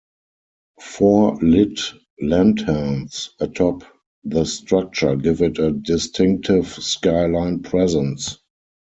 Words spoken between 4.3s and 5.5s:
structure give